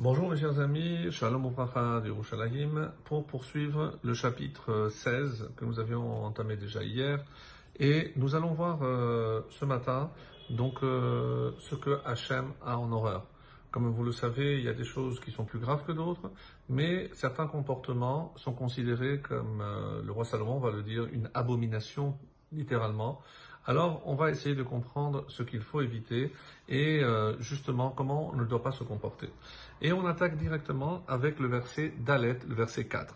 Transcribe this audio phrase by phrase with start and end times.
[0.00, 2.12] Bonjour mes chers amis, Shalom Ouvracha de
[3.02, 7.24] pour poursuivre le chapitre 16 que nous avions entamé déjà hier.
[7.80, 10.12] Et nous allons voir euh, ce matin
[10.50, 13.26] donc euh, ce que Hachem a en horreur.
[13.72, 16.30] Comme vous le savez, il y a des choses qui sont plus graves que d'autres,
[16.68, 22.16] mais certains comportements sont considérés comme, euh, le roi Salomon va le dire, une abomination
[22.52, 23.20] littéralement.
[23.68, 26.32] Alors, on va essayer de comprendre ce qu'il faut éviter
[26.70, 29.28] et euh, justement comment on ne doit pas se comporter.
[29.82, 33.14] Et on attaque directement avec le verset Dalet, le verset 4.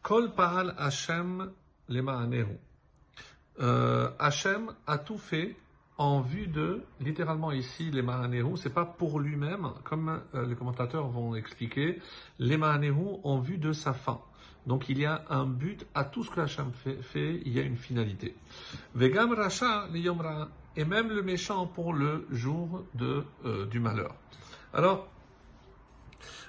[0.00, 1.50] Kol Paal Hashem
[1.88, 2.24] lema
[3.58, 5.56] euh, Hashem a tout fait
[6.00, 11.06] en vue de, littéralement ici, les Mahanehu, c'est pas pour lui-même, comme euh, les commentateurs
[11.08, 11.98] vont expliquer,
[12.38, 14.18] les Mahanehu en vue de sa fin.
[14.66, 17.58] Donc il y a un but à tout ce que Hachem fait, fait il y
[17.58, 18.34] a une finalité.
[18.94, 19.88] Vegam Racha
[20.74, 24.14] et même le méchant pour le jour de, euh, du malheur.
[24.72, 25.06] Alors,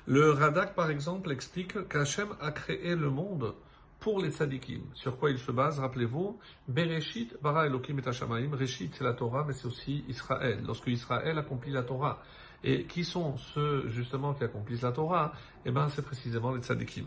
[0.05, 3.53] le Radak par exemple explique qu'Hachem a créé le monde
[4.02, 4.81] pour les tzadikim.
[4.94, 9.45] Sur quoi il se base, rappelez-vous, Bereshit, bara Elohim et Hashamaim, Reshit c'est la Torah,
[9.47, 10.61] mais c'est aussi Israël.
[10.66, 12.21] Lorsque Israël accomplit la Torah.
[12.63, 15.31] Et qui sont ceux justement qui accomplissent la Torah?
[15.66, 17.05] Eh bien, c'est précisément les tzadikim.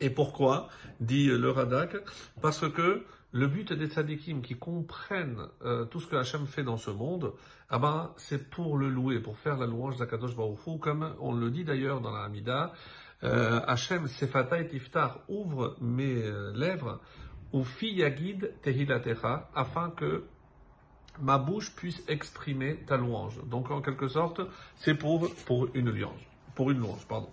[0.00, 0.68] Et pourquoi?
[1.00, 1.96] dit le Radak
[2.42, 6.78] Parce que le but des tzadikim qui comprennent euh, tout ce que Hachem fait dans
[6.78, 7.32] ce monde,
[7.68, 11.50] ah ben, c'est pour le louer, pour faire la louange d'Akadosh Baruch comme on le
[11.50, 12.72] dit d'ailleurs dans la Hamida,
[13.24, 17.00] euh, Hachem Sefata et Tiftar ouvre mes euh, lèvres,
[17.52, 20.24] ou yagid tehilatecha, afin que
[21.20, 23.42] ma bouche puisse exprimer ta louange.
[23.46, 24.40] Donc en quelque sorte,
[24.76, 26.28] c'est pour, pour une louange.
[26.54, 27.30] Pour une louange, pardon.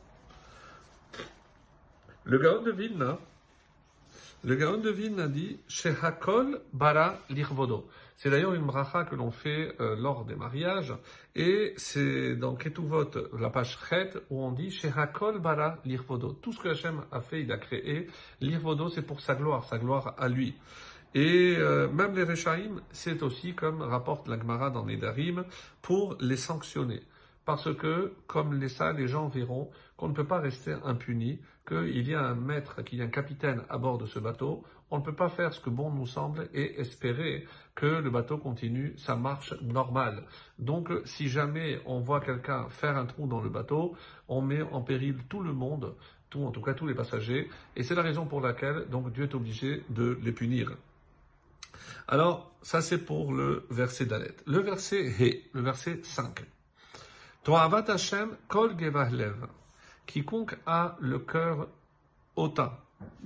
[2.23, 3.19] Le Gaon de Vilna,
[4.45, 7.87] le Gaon de Vilna dit Shehakol bara lirvodo.
[8.15, 10.93] C'est d'ailleurs une bracha que l'on fait euh, lors des mariages,
[11.35, 16.33] et c'est dans Ketuvot, la page Chet, où on dit Shehakol bara lirvodo.
[16.33, 18.07] Tout ce que Hachem a fait, il a créé.
[18.39, 20.55] Lirvodo, c'est pour sa gloire, sa gloire à lui.
[21.15, 25.43] Et euh, même les Rechaim, c'est aussi, comme rapporte la Gemara dans Nedarim,
[25.81, 27.01] pour les sanctionner.
[27.45, 32.07] Parce que, comme les ça, les gens verront qu'on ne peut pas rester impuni, qu'il
[32.07, 34.63] y a un maître, qu'il y a un capitaine à bord de ce bateau.
[34.91, 38.37] On ne peut pas faire ce que bon nous semble et espérer que le bateau
[38.37, 40.23] continue sa marche normale.
[40.59, 43.95] Donc, si jamais on voit quelqu'un faire un trou dans le bateau,
[44.27, 45.95] on met en péril tout le monde,
[46.29, 47.49] tout, en tout cas tous les passagers.
[47.75, 50.71] Et c'est la raison pour laquelle, donc, Dieu est obligé de les punir.
[52.07, 54.35] Alors, ça c'est pour le verset d'Alet.
[54.45, 56.45] Le verset He, le verset 5.
[57.45, 59.45] Toavat Hashem kol gevahlev.
[60.07, 61.67] Quiconque a le cœur
[62.35, 62.71] hautain.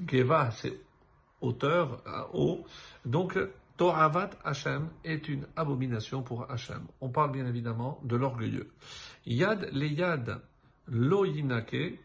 [0.06, 0.78] Geva, c'est
[1.40, 2.04] hauteur,
[2.34, 2.66] haut.
[3.06, 3.40] Donc,
[3.78, 6.82] Toavat Hashem est une abomination pour Hashem.
[7.00, 8.70] On parle bien évidemment de l'orgueilleux.
[9.26, 10.42] Yad le yad
[10.90, 11.98] lo yinake,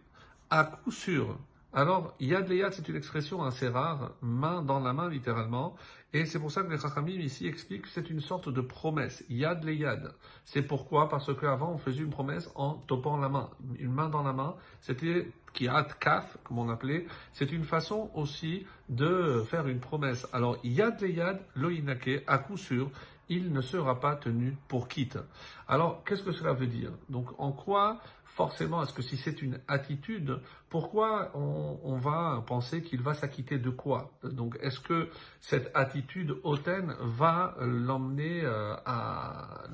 [0.50, 1.36] à coup sûr,
[1.74, 5.74] alors, yad le yad, c'est une expression assez rare, main dans la main littéralement,
[6.12, 9.24] et c'est pour ça que les Chachamim ici expliquent que c'est une sorte de promesse,
[9.28, 10.14] yad le yad.
[10.44, 11.08] C'est pourquoi?
[11.08, 14.54] Parce qu'avant on faisait une promesse en topant la main, une main dans la main,
[14.80, 20.28] c'était kiat kaf, comme on appelait, c'est une façon aussi de faire une promesse.
[20.32, 21.70] Alors, yad le yad, lo
[22.28, 22.90] à coup sûr,
[23.28, 25.18] il ne sera pas tenu pour quitte.
[25.68, 26.92] Alors, qu'est-ce que cela veut dire?
[27.08, 33.00] Donc, en quoi, forcément, est-ce que si c'est une attitude, pourquoi on, va penser qu'il
[33.00, 34.10] va s'acquitter de quoi?
[34.24, 35.08] Donc, est-ce que
[35.40, 39.64] cette attitude hautaine va l'emmener euh, à,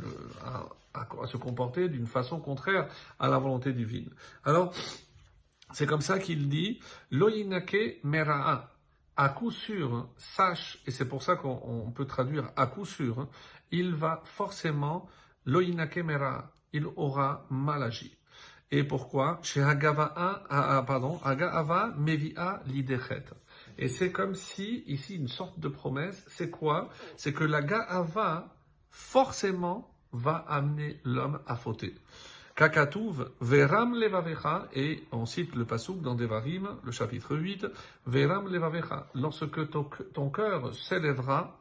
[1.27, 4.10] se comporter d'une façon contraire à la volonté divine?
[4.44, 4.72] Alors,
[5.72, 8.71] c'est comme ça qu'il dit, Loïnake mera'a
[9.20, 13.28] à coup sûr, sache, et c'est pour ça qu'on peut traduire à coup sûr,
[13.70, 15.10] il va forcément,
[15.44, 18.16] loinakemera, il aura mal agi.
[18.70, 19.38] Et pourquoi?
[19.42, 20.14] Chez Agava,
[20.86, 23.26] pardon, Agava mevia lidechet.
[23.76, 26.88] Et c'est comme si, ici, une sorte de promesse, c'est quoi?
[27.19, 28.56] C'est que la Ga'ava,
[28.88, 31.94] forcément, va amener l'homme à fauter.
[32.55, 37.66] Kakatouv, Veram levavecha, et on cite le pasouk dans Devarim, le chapitre 8,
[38.07, 41.59] Veram levavecha, lorsque ton, cœur s'élèvera,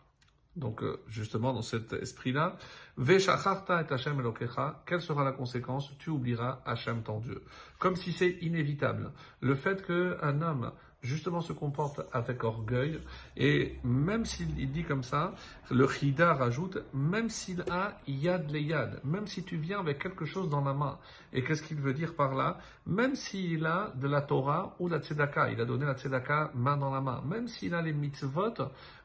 [0.56, 2.58] donc euh, justement dans cet esprit-là,
[2.98, 5.94] Veshacharta et Hashem elokecha, quelle sera la conséquence?
[6.00, 7.44] Tu oublieras Hashem ton Dieu.
[7.78, 9.14] Comme si c'est inévitable.
[9.40, 13.00] Le fait qu'un homme justement se comporte avec orgueil,
[13.38, 15.34] et même s'il dit comme ça,
[15.72, 20.26] le Chida rajoute, même s'il a yad le yad, même si tu viens avec quelque
[20.26, 20.98] chose dans la main,
[21.32, 22.58] et qu'est-ce qu'il veut dire par là?
[22.86, 26.78] Même s'il a de la Torah ou la Tzedaka, il a donné la Tzedaka main
[26.78, 28.56] dans la main, même s'il a les mitzvot,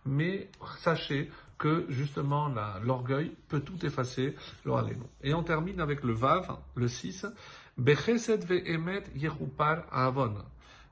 [0.04, 2.52] mais sachez que justement
[2.82, 4.34] l'orgueil peut tout effacer,
[5.22, 7.26] Et on termine avec le Vav, le 6,
[7.78, 10.34] Bechesed ve'emet yechupar avon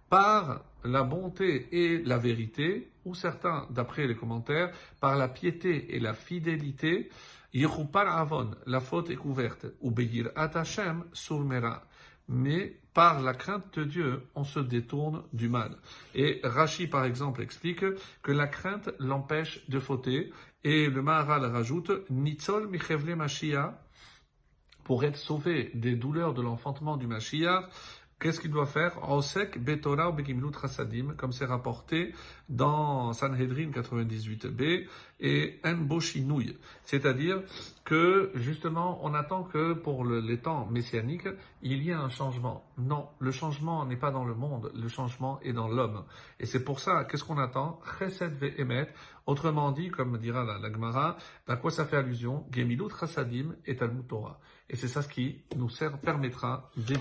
[0.08, 4.70] par la bonté et la vérité, ou certains, d'après les commentaires,
[5.00, 7.10] par la piété et la fidélité,
[7.52, 11.84] Yechupar Avon, la faute est couverte, ou Beir Atachem Surmera.
[12.28, 15.76] Mais par la crainte de Dieu, on se détourne du mal.
[16.14, 17.84] Et Rashi, par exemple, explique
[18.22, 20.32] que la crainte l'empêche de fauter.
[20.64, 23.74] Et le Maharal rajoute, Nitzol Michevle Mashiach,
[24.84, 27.68] pour être sauvé des douleurs de l'enfantement du Mashiach,
[28.22, 29.10] Qu'est-ce qu'il doit faire?
[29.10, 32.14] Osek betora ou bekimlut chasadim, comme c'est rapporté
[32.48, 34.86] dans Sanhedrin 98b
[35.18, 35.98] et en
[36.84, 37.42] C'est-à-dire
[37.84, 41.26] que, justement, on attend que pour les temps messianiques,
[41.62, 42.64] il y ait un changement.
[42.78, 46.04] Non, le changement n'est pas dans le monde, le changement est dans l'homme.
[46.38, 47.80] Et c'est pour ça, qu'est-ce qu'on attend?
[47.98, 48.88] Chesed ve'emet,
[49.26, 51.16] autrement dit, comme dira la, la Gemara,
[51.48, 52.46] à quoi ça fait allusion?
[52.52, 52.84] Gemilut
[53.66, 54.04] et Talmud.
[54.70, 55.68] Et c'est ça ce qui nous
[56.02, 57.00] permettra d'éviter